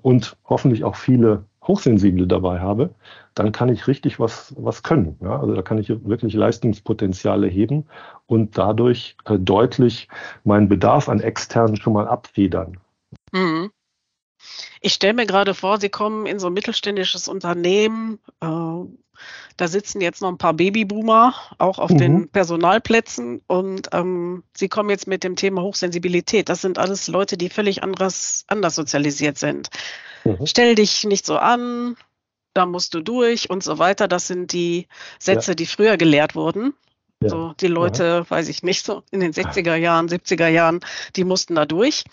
[0.00, 2.94] und hoffentlich auch viele Hochsensible dabei habe,
[3.34, 5.18] dann kann ich richtig was, was können.
[5.22, 5.40] Ja?
[5.40, 7.86] Also da kann ich wirklich Leistungspotenziale heben
[8.26, 10.08] und dadurch äh, deutlich
[10.44, 12.78] meinen Bedarf an externen schon mal abfedern.
[13.32, 13.70] Mhm.
[14.80, 18.46] Ich stelle mir gerade vor, Sie kommen in so ein mittelständisches Unternehmen, äh,
[19.56, 21.98] da sitzen jetzt noch ein paar Babyboomer auch auf mhm.
[21.98, 26.48] den Personalplätzen und ähm, sie kommen jetzt mit dem Thema Hochsensibilität.
[26.48, 29.70] Das sind alles Leute, die völlig anderes, anders sozialisiert sind.
[30.24, 30.46] Mhm.
[30.46, 31.96] Stell dich nicht so an,
[32.54, 34.08] da musst du durch und so weiter.
[34.08, 34.86] Das sind die
[35.18, 35.54] Sätze, ja.
[35.54, 36.74] die früher gelehrt wurden.
[37.24, 37.30] Ja.
[37.30, 38.30] So die Leute, ja.
[38.30, 40.80] weiß ich nicht, so in den 60er Jahren, 70er Jahren,
[41.16, 42.04] die mussten da durch.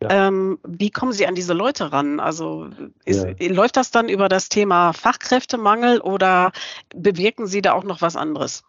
[0.00, 0.28] Ja.
[0.28, 2.20] Ähm, wie kommen Sie an diese Leute ran?
[2.20, 2.68] Also
[3.04, 6.52] ist, läuft das dann über das Thema Fachkräftemangel oder
[6.94, 8.62] bewirken Sie da auch noch was anderes?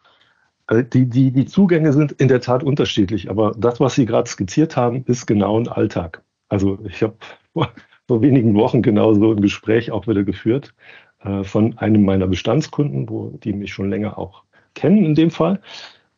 [0.66, 4.30] Also die, die, die Zugänge sind in der Tat unterschiedlich, aber das, was Sie gerade
[4.30, 6.24] skizziert haben, ist genau ein Alltag.
[6.50, 7.16] Also ich habe
[7.54, 7.70] vor,
[8.08, 10.74] vor wenigen Wochen genau so ein Gespräch auch wieder geführt
[11.20, 15.62] äh, von einem meiner Bestandskunden, wo die mich schon länger auch kennen in dem Fall.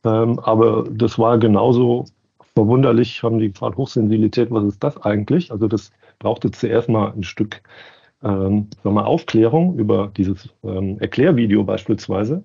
[0.06, 2.06] Ähm, aber das war genauso
[2.56, 5.52] verwunderlich, haben die gefragt, Hochsensibilität, was ist das eigentlich?
[5.52, 7.62] Also das brauchte zuerst mal ein Stück
[8.24, 12.44] ähm, sagen wir, Aufklärung über dieses ähm, Erklärvideo beispielsweise.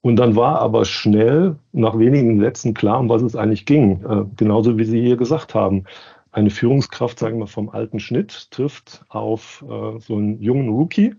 [0.00, 4.04] Und dann war aber schnell nach wenigen Sätzen klar, um was es eigentlich ging.
[4.04, 5.84] Äh, genauso wie Sie hier gesagt haben.
[6.32, 11.14] Eine Führungskraft, sagen wir, vom alten Schnitt trifft auf äh, so einen jungen Rookie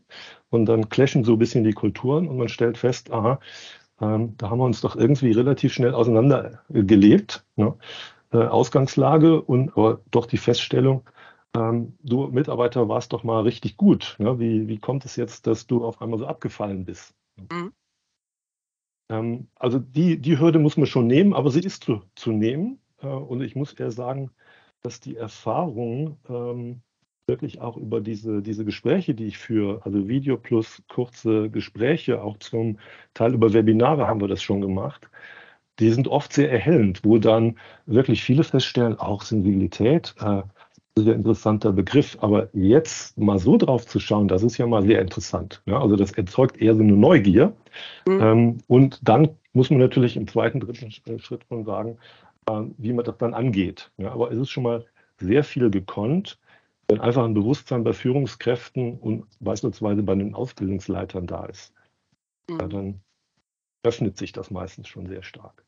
[0.50, 3.40] und dann clashen so ein bisschen die Kulturen und man stellt fest, aha,
[4.02, 7.46] ähm, da haben wir uns doch irgendwie relativ schnell auseinandergelebt.
[7.56, 7.76] Ne?
[8.32, 11.08] Äh, Ausgangslage und aber doch die Feststellung,
[11.56, 14.16] ähm, du Mitarbeiter warst doch mal richtig gut.
[14.20, 14.40] Ne?
[14.40, 17.14] Wie, wie kommt es jetzt, dass du auf einmal so abgefallen bist?
[17.38, 17.72] Mhm.
[19.10, 22.80] Ähm, also die, die Hürde muss man schon nehmen, aber sie ist zu, zu nehmen.
[23.02, 24.32] Äh, und ich muss eher sagen,
[24.82, 26.82] dass die Erfahrung ähm,
[27.28, 32.38] wirklich auch über diese, diese Gespräche, die ich führe, also Video plus kurze Gespräche, auch
[32.38, 32.78] zum
[33.14, 35.10] Teil über Webinare haben wir das schon gemacht,
[35.80, 40.44] die sind oft sehr erhellend, wo dann wirklich viele feststellen, auch Sensibilität, äh,
[40.96, 45.02] ein interessanter Begriff, aber jetzt mal so drauf zu schauen, das ist ja mal sehr
[45.02, 45.64] interessant.
[45.66, 45.82] Ja?
[45.82, 47.54] Also das erzeugt eher so eine Neugier.
[48.08, 48.22] Mhm.
[48.22, 51.98] Ähm, und dann muss man natürlich im zweiten, dritten Schritt schon sagen,
[52.48, 53.90] äh, wie man das dann angeht.
[53.98, 54.12] Ja?
[54.12, 54.86] Aber es ist schon mal
[55.18, 56.38] sehr viel gekonnt
[56.88, 61.74] wenn einfach ein Bewusstsein bei Führungskräften und beispielsweise bei den Ausbildungsleitern da ist,
[62.50, 62.60] mhm.
[62.60, 63.02] ja, dann
[63.84, 65.66] öffnet sich das meistens schon sehr stark.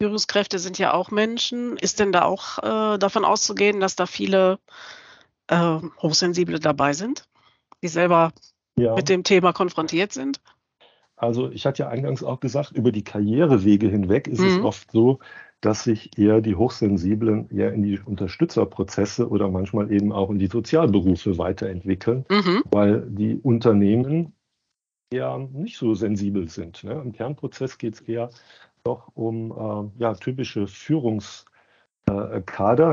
[0.00, 1.76] Führungskräfte sind ja auch Menschen.
[1.76, 4.58] Ist denn da auch äh, davon auszugehen, dass da viele
[5.46, 7.28] äh, Hochsensible dabei sind,
[7.82, 8.32] die selber
[8.76, 8.94] ja.
[8.94, 10.40] mit dem Thema konfrontiert sind?
[11.16, 14.48] Also ich hatte ja eingangs auch gesagt, über die Karrierewege hinweg ist mhm.
[14.48, 15.20] es oft so,
[15.64, 20.48] dass sich eher die Hochsensiblen eher in die Unterstützerprozesse oder manchmal eben auch in die
[20.48, 22.62] Sozialberufe weiterentwickeln, mhm.
[22.70, 24.34] weil die Unternehmen
[25.10, 26.84] eher nicht so sensibel sind.
[26.84, 26.92] Ne?
[26.92, 28.28] Im Kernprozess geht es eher
[28.84, 31.46] doch um äh, ja, typische Führungskader,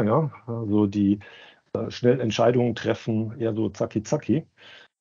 [0.02, 0.32] äh, ja?
[0.48, 1.20] also die
[1.74, 4.46] äh, schnell Entscheidungen treffen, eher so zacki zacki.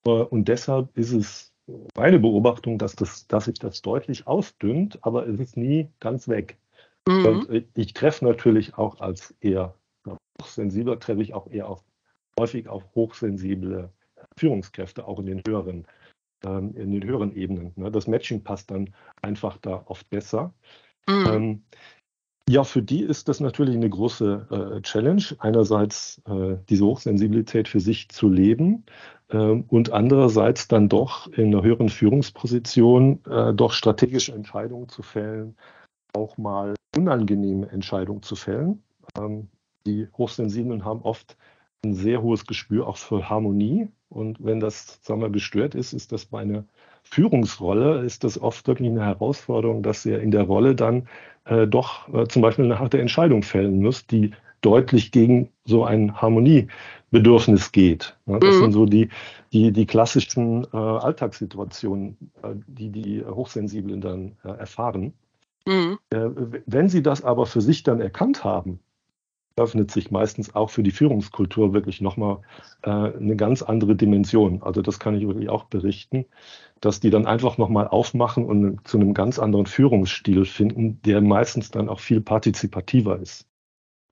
[0.04, 1.52] Äh, und deshalb ist es
[1.96, 6.58] meine Beobachtung, dass, das, dass sich das deutlich ausdünnt, aber es ist nie ganz weg.
[7.08, 7.26] Mhm.
[7.26, 9.74] Und ich treffe natürlich auch als eher
[10.40, 11.84] hochsensibler, treffe ich auch eher auf,
[12.38, 13.92] häufig auf hochsensible
[14.36, 15.86] Führungskräfte, auch in den höheren,
[16.44, 17.72] ähm, in den höheren Ebenen.
[17.76, 17.90] Ne?
[17.90, 20.52] Das Matching passt dann einfach da oft besser.
[21.08, 21.26] Mhm.
[21.26, 21.62] Ähm,
[22.48, 27.78] ja, für die ist das natürlich eine große äh, Challenge, einerseits äh, diese Hochsensibilität für
[27.78, 28.84] sich zu leben
[29.28, 35.56] äh, und andererseits dann doch in einer höheren Führungsposition äh, doch strategische Entscheidungen zu fällen,
[36.14, 38.82] auch mal unangenehme Entscheidungen zu fällen.
[39.18, 39.48] Ähm,
[39.86, 41.36] die Hochsensiblen haben oft
[41.84, 43.88] ein sehr hohes Gespür auch für Harmonie.
[44.08, 46.64] Und wenn das, sagen wir, gestört ist, ist das bei einer
[47.02, 51.08] Führungsrolle, ist das oft wirklich eine Herausforderung, dass ihr in der Rolle dann
[51.44, 56.20] äh, doch äh, zum Beispiel eine harte Entscheidung fällen müsst, die deutlich gegen so ein
[56.20, 58.16] Harmoniebedürfnis geht.
[58.26, 58.60] Das mhm.
[58.60, 59.08] sind so die,
[59.52, 65.14] die, die klassischen äh, Alltagssituationen, äh, die die Hochsensiblen dann äh, erfahren.
[65.66, 65.98] Mhm.
[66.10, 66.28] Äh,
[66.66, 68.80] wenn Sie das aber für sich dann erkannt haben,
[69.56, 72.38] öffnet sich meistens auch für die Führungskultur wirklich nochmal
[72.82, 74.62] äh, eine ganz andere Dimension.
[74.62, 76.24] Also das kann ich wirklich auch berichten,
[76.80, 81.70] dass die dann einfach nochmal aufmachen und zu einem ganz anderen Führungsstil finden, der meistens
[81.70, 83.46] dann auch viel partizipativer ist.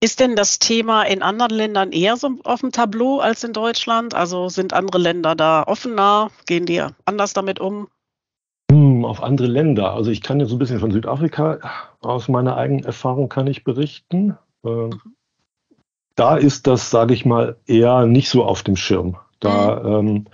[0.00, 4.14] Ist denn das Thema in anderen Ländern eher so auf dem Tableau als in Deutschland?
[4.14, 6.30] Also sind andere Länder da offener?
[6.46, 7.88] Gehen die anders damit um?
[9.04, 9.92] Auf andere Länder.
[9.92, 11.58] Also ich kann jetzt so ein bisschen von Südafrika
[12.00, 14.37] aus meiner eigenen Erfahrung kann ich berichten.
[14.64, 15.14] Ähm, mhm.
[16.14, 19.16] Da ist das, sage ich mal, eher nicht so auf dem Schirm.
[19.40, 20.08] Da, mhm.
[20.08, 20.24] ähm,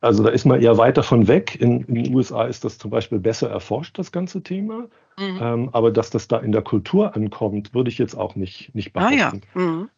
[0.00, 1.60] also da ist man eher weiter von weg.
[1.60, 4.88] In, in, den USA ist das zum Beispiel besser erforscht, das ganze Thema.
[5.18, 5.38] Mhm.
[5.40, 8.92] Ähm, aber dass das da in der Kultur ankommt, würde ich jetzt auch nicht, nicht
[8.92, 9.14] behaupten.
[9.14, 9.60] Ah, ja.
[9.60, 9.90] Mhm.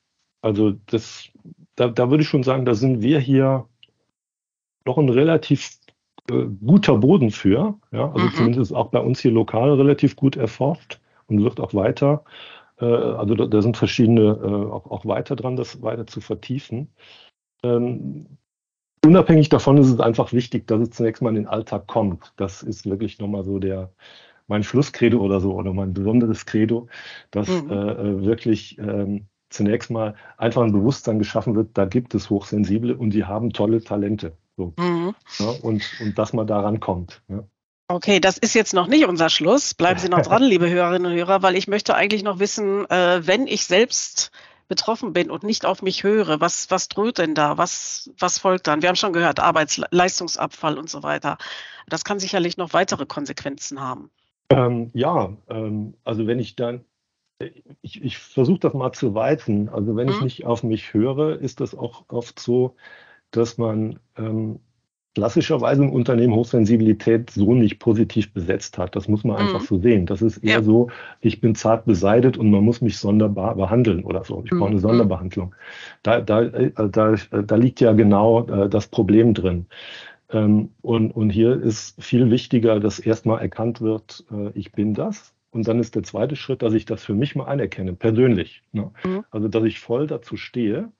[0.42, 1.28] Also das,
[1.76, 3.66] da, da würde ich schon sagen, da sind wir hier
[4.84, 5.70] noch ein relativ
[6.30, 7.78] äh, guter Boden für.
[7.90, 8.12] Ja?
[8.12, 8.32] Also mhm.
[8.34, 12.24] zumindest auch bei uns hier lokal relativ gut erforscht und wird auch weiter.
[12.80, 16.88] Äh, also da, da, sind verschiedene äh, auch, auch, weiter dran, das weiter zu vertiefen.
[17.62, 18.38] Ähm,
[19.04, 22.32] unabhängig davon ist es einfach wichtig, dass es zunächst mal in den Alltag kommt.
[22.36, 23.92] Das ist wirklich nochmal so der
[24.48, 26.88] mein Schlusskredo oder so oder mein besonderes Credo,
[27.30, 27.70] dass mhm.
[27.70, 32.96] äh, äh wirklich ähm, zunächst mal einfach ein Bewusstsein geschaffen wird, da gibt es Hochsensible
[32.96, 34.36] und die haben tolle Talente.
[34.56, 34.74] So.
[34.78, 35.14] Mhm.
[35.38, 37.22] Ja, und, und dass man daran kommt.
[37.28, 37.44] Ja.
[37.88, 39.74] Okay, das ist jetzt noch nicht unser Schluss.
[39.74, 43.26] Bleiben Sie noch dran, liebe Hörerinnen und Hörer, weil ich möchte eigentlich noch wissen, äh,
[43.26, 44.30] wenn ich selbst
[44.68, 47.58] betroffen bin und nicht auf mich höre, was, was droht denn da?
[47.58, 48.80] Was, was folgt dann?
[48.80, 51.36] Wir haben schon gehört, Arbeitsleistungsabfall und so weiter.
[51.88, 54.10] Das kann sicherlich noch weitere Konsequenzen haben.
[54.48, 56.84] Ähm, ja, ähm, also wenn ich dann
[57.82, 59.68] ich, ich versuche das mal zu weiten.
[59.68, 60.12] Also wenn mhm.
[60.12, 62.76] ich nicht auf mich höre, ist das auch oft so,
[63.32, 64.60] dass man ähm,
[65.14, 68.96] klassischerweise im Unternehmen Hochsensibilität so nicht positiv besetzt hat.
[68.96, 69.42] Das muss man mhm.
[69.42, 70.06] einfach so sehen.
[70.06, 70.62] Das ist eher ja.
[70.62, 70.88] so,
[71.20, 74.42] ich bin zart beseitigt und man muss mich sonderbar behandeln oder so.
[74.44, 74.58] Ich mhm.
[74.58, 74.82] brauche eine mhm.
[74.82, 75.54] Sonderbehandlung.
[76.02, 79.66] Da, da, äh, da, da liegt ja genau äh, das Problem drin.
[80.30, 85.34] Ähm, und, und hier ist viel wichtiger, dass erstmal erkannt wird, äh, ich bin das
[85.50, 88.62] und dann ist der zweite Schritt, dass ich das für mich mal anerkenne, persönlich.
[88.72, 88.90] Ne?
[89.04, 89.24] Mhm.
[89.30, 90.90] Also, dass ich voll dazu stehe.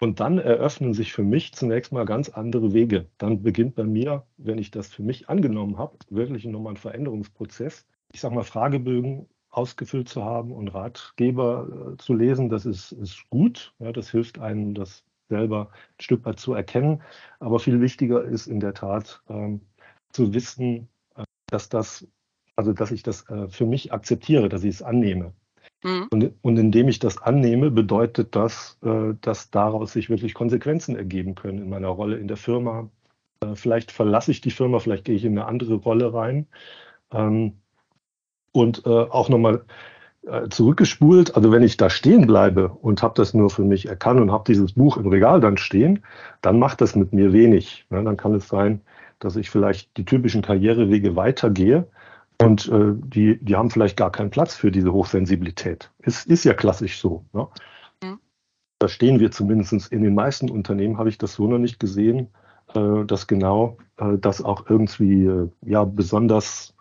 [0.00, 3.08] Und dann eröffnen sich für mich zunächst mal ganz andere Wege.
[3.18, 7.86] Dann beginnt bei mir, wenn ich das für mich angenommen habe, wirklich nochmal ein Veränderungsprozess.
[8.12, 13.28] Ich sage mal, Fragebögen ausgefüllt zu haben und Ratgeber äh, zu lesen, das ist, ist
[13.30, 13.74] gut.
[13.78, 17.02] Ja, das hilft einem, das selber ein Stück weit zu erkennen.
[17.38, 19.60] Aber viel wichtiger ist in der Tat ähm,
[20.10, 22.06] zu wissen, äh, dass das
[22.56, 25.34] also, dass ich das äh, für mich akzeptiere, dass ich es annehme.
[25.84, 26.08] Mhm.
[26.10, 31.34] Und, und, indem ich das annehme, bedeutet das, äh, dass daraus sich wirklich Konsequenzen ergeben
[31.34, 32.88] können in meiner Rolle in der Firma.
[33.40, 36.46] Äh, vielleicht verlasse ich die Firma, vielleicht gehe ich in eine andere Rolle rein.
[37.12, 37.58] Ähm,
[38.52, 39.64] und äh, auch nochmal
[40.48, 44.32] zurückgespult, also wenn ich da stehen bleibe und habe das nur für mich erkannt und
[44.32, 46.02] habe dieses Buch im Regal dann stehen,
[46.40, 47.84] dann macht das mit mir wenig.
[47.90, 48.02] Ne?
[48.02, 48.80] Dann kann es sein,
[49.18, 51.88] dass ich vielleicht die typischen Karrierewege weitergehe,
[52.44, 55.90] und äh, die, die haben vielleicht gar keinen Platz für diese Hochsensibilität.
[55.98, 57.24] Es ist ja klassisch so.
[57.32, 57.48] Ne?
[58.02, 58.18] Mhm.
[58.78, 62.28] Da stehen wir zumindest in den meisten Unternehmen, habe ich das so noch nicht gesehen,
[62.74, 66.74] äh, dass genau äh, das auch irgendwie äh, ja, besonders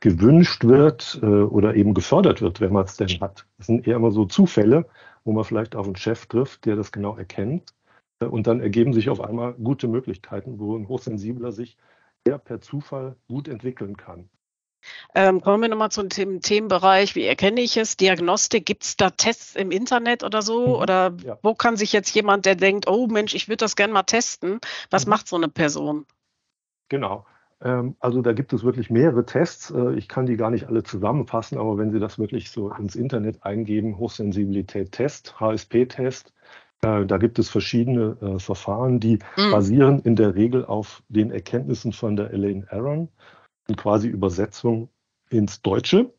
[0.00, 3.46] gewünscht wird äh, oder eben gefördert wird, wenn man es denn hat.
[3.56, 4.86] Das sind eher immer so Zufälle,
[5.24, 7.74] wo man vielleicht auf einen Chef trifft, der das genau erkennt.
[8.20, 11.76] Äh, und dann ergeben sich auf einmal gute Möglichkeiten, wo ein Hochsensibler sich
[12.24, 14.28] eher per Zufall gut entwickeln kann.
[15.14, 17.96] Ähm, kommen wir nochmal zum Themenbereich, wie erkenne ich es?
[17.96, 20.66] Diagnostik, gibt es da Tests im Internet oder so?
[20.66, 20.74] Mhm.
[20.74, 21.38] Oder ja.
[21.42, 24.60] wo kann sich jetzt jemand, der denkt, oh Mensch, ich würde das gerne mal testen,
[24.90, 25.10] was mhm.
[25.10, 26.06] macht so eine Person?
[26.88, 27.26] Genau.
[27.62, 29.70] Ähm, also da gibt es wirklich mehrere Tests.
[29.70, 32.94] Äh, ich kann die gar nicht alle zusammenfassen, aber wenn Sie das wirklich so ins
[32.94, 36.32] Internet eingeben, Hochsensibilität-Test, HSP-Test,
[36.82, 39.50] äh, da gibt es verschiedene äh, Verfahren, die mhm.
[39.50, 43.08] basieren in der Regel auf den Erkenntnissen von der Elaine Aron
[43.76, 44.90] quasi Übersetzung
[45.30, 46.12] ins Deutsche.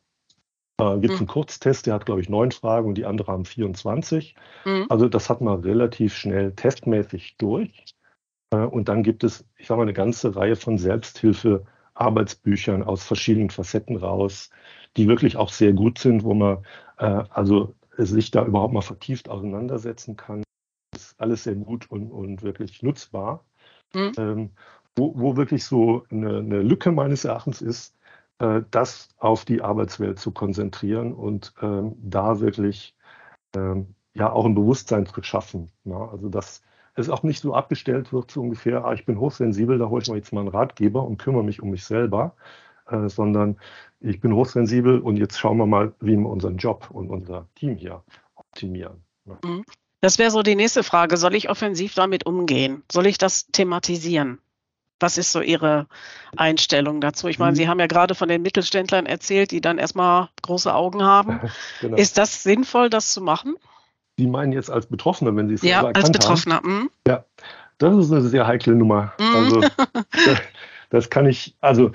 [0.80, 1.24] Äh, gibt es mhm.
[1.24, 4.36] einen Kurztest, der hat, glaube ich, neun Fragen und die andere haben 24.
[4.66, 4.88] Mhm.
[4.90, 7.86] Also das hat man relativ schnell testmäßig durch.
[8.52, 13.50] Äh, und dann gibt es, ich sage mal, eine ganze Reihe von Selbsthilfe-Arbeitsbüchern aus verschiedenen
[13.50, 14.50] Facetten raus,
[14.98, 16.66] die wirklich auch sehr gut sind, wo man
[16.98, 20.44] äh, also sich da überhaupt mal vertieft auseinandersetzen kann.
[20.92, 23.46] Das ist alles sehr gut und, und wirklich nutzbar.
[23.94, 24.12] Mhm.
[24.18, 24.52] Ähm,
[24.96, 27.96] wo, wo wirklich so eine, eine, Lücke meines Erachtens ist,
[28.40, 32.96] äh, das auf die Arbeitswelt zu konzentrieren und ähm, da wirklich
[33.56, 35.72] ähm, ja auch ein Bewusstsein zu schaffen.
[35.84, 35.96] Ne?
[35.96, 36.62] Also dass
[36.96, 40.10] es auch nicht so abgestellt wird, so ungefähr, ah, ich bin hochsensibel, da hole ich
[40.10, 42.36] mir jetzt mal einen Ratgeber und kümmere mich um mich selber,
[42.90, 43.58] äh, sondern
[44.00, 47.76] ich bin hochsensibel und jetzt schauen wir mal, wie wir unseren Job und unser Team
[47.76, 48.02] hier
[48.36, 49.04] optimieren.
[49.26, 49.38] Ne?
[50.02, 51.18] Das wäre so die nächste Frage.
[51.18, 52.84] Soll ich offensiv damit umgehen?
[52.92, 54.40] Soll ich das thematisieren?
[55.00, 55.88] Was ist so Ihre
[56.38, 57.28] Einstellung dazu?
[57.28, 57.56] Ich meine, mhm.
[57.56, 61.42] Sie haben ja gerade von den Mittelständlern erzählt, die dann erstmal große Augen haben.
[61.82, 61.98] genau.
[61.98, 63.56] Ist das sinnvoll, das zu machen?
[64.18, 66.56] Sie meinen jetzt als Betroffene, wenn Sie es ja, selber erkannt als Betroffener.
[66.56, 66.70] haben?
[66.70, 66.90] Mhm.
[67.08, 67.26] Ja,
[67.78, 69.14] das ist eine sehr heikle Nummer.
[69.20, 69.36] Mhm.
[69.36, 69.62] Also
[70.26, 70.42] das,
[70.90, 71.92] das, kann ich, also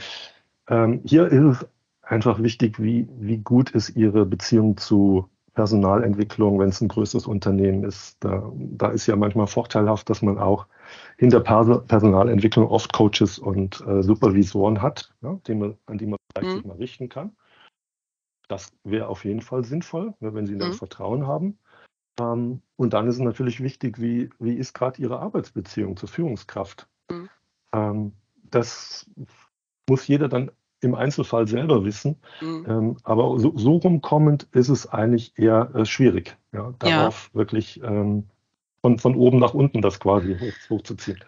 [0.68, 1.66] ähm, hier ist es
[2.02, 7.84] einfach wichtig, wie, wie gut ist Ihre Beziehung zu Personalentwicklung, wenn es ein größeres Unternehmen
[7.84, 8.16] ist.
[8.20, 10.66] Da, da ist ja manchmal vorteilhaft, dass man auch
[11.18, 16.52] in der Personalentwicklung oft Coaches und äh, Supervisoren hat, ja, man, an die man vielleicht
[16.52, 16.56] mhm.
[16.56, 17.36] sich mal richten kann.
[18.48, 20.74] Das wäre auf jeden Fall sinnvoll, ne, wenn Sie da mhm.
[20.74, 21.58] Vertrauen haben.
[22.20, 26.88] Ähm, und dann ist es natürlich wichtig, wie, wie ist gerade Ihre Arbeitsbeziehung zur Führungskraft?
[27.10, 27.28] Mhm.
[27.72, 28.12] Ähm,
[28.44, 29.08] das
[29.88, 32.16] muss jeder dann im Einzelfall selber wissen.
[32.40, 32.66] Mhm.
[32.68, 37.38] Ähm, aber so, so, rumkommend ist es eigentlich eher äh, schwierig, ja, darauf ja.
[37.38, 38.24] wirklich ähm,
[38.80, 41.22] von, von oben nach unten das quasi hoch, hochzuziehen.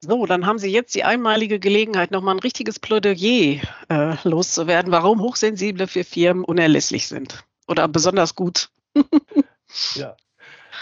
[0.00, 5.20] So, dann haben Sie jetzt die einmalige Gelegenheit, nochmal ein richtiges Plädoyer äh, loszuwerden, warum
[5.20, 8.70] Hochsensible für Firmen unerlässlich sind oder besonders gut.
[9.94, 10.16] ja.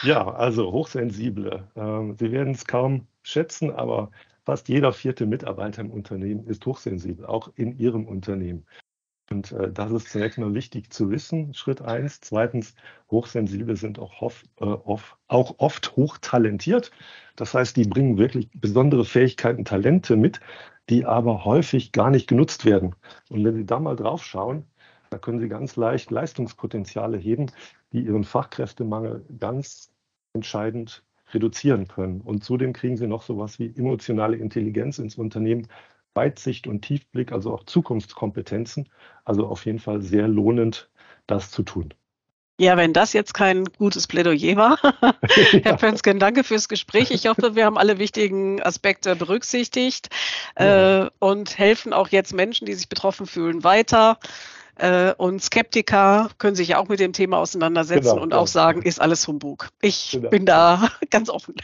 [0.02, 1.68] ja, also Hochsensible.
[1.76, 4.10] Ähm, Sie werden es kaum schätzen, aber
[4.44, 8.66] fast jeder vierte Mitarbeiter im Unternehmen ist hochsensibel, auch in Ihrem Unternehmen.
[9.30, 12.20] Und äh, das ist zunächst mal wichtig zu wissen, Schritt eins.
[12.20, 12.74] Zweitens,
[13.10, 16.90] Hochsensible sind auch, hof, äh, oft, auch oft hochtalentiert.
[17.36, 20.40] Das heißt, die bringen wirklich besondere Fähigkeiten, Talente mit,
[20.90, 22.94] die aber häufig gar nicht genutzt werden.
[23.30, 24.66] Und wenn Sie da mal drauf schauen,
[25.08, 27.50] da können Sie ganz leicht Leistungspotenziale heben,
[27.92, 29.90] die Ihren Fachkräftemangel ganz
[30.34, 31.02] entscheidend
[31.32, 32.20] reduzieren können.
[32.20, 35.68] Und zudem kriegen Sie noch sowas wie emotionale Intelligenz ins Unternehmen,
[36.14, 38.88] Weitsicht und Tiefblick, also auch Zukunftskompetenzen.
[39.24, 40.90] Also auf jeden Fall sehr lohnend,
[41.26, 41.94] das zu tun.
[42.60, 44.78] Ja, wenn das jetzt kein gutes Plädoyer war.
[45.64, 47.10] Herr Pönsken, danke fürs Gespräch.
[47.10, 50.08] Ich hoffe, wir haben alle wichtigen Aspekte berücksichtigt
[50.56, 51.06] ja.
[51.06, 54.18] äh, und helfen auch jetzt Menschen, die sich betroffen fühlen, weiter.
[54.76, 58.38] Äh, und Skeptiker können sich ja auch mit dem Thema auseinandersetzen genau, und ja.
[58.38, 59.68] auch sagen, ist alles Humbug.
[59.80, 60.30] Ich genau.
[60.30, 61.54] bin da ganz offen.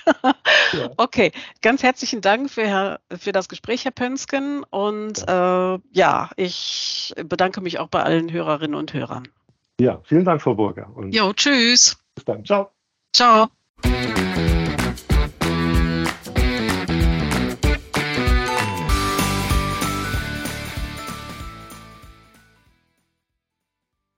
[0.72, 0.90] ja.
[0.96, 4.64] Okay, ganz herzlichen Dank für, für das Gespräch, Herr Pönsken.
[4.70, 5.74] Und ja.
[5.74, 9.28] Äh, ja, ich bedanke mich auch bei allen Hörerinnen und Hörern.
[9.80, 10.90] Ja, vielen Dank, Frau Burger.
[10.94, 11.96] Und jo, tschüss.
[12.14, 12.44] Bis dann.
[12.44, 12.70] Ciao.
[13.14, 13.48] Ciao.